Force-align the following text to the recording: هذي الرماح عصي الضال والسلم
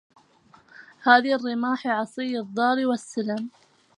هذي 1.03 1.35
الرماح 1.35 1.87
عصي 1.87 2.39
الضال 2.39 2.85
والسلم 2.85 3.49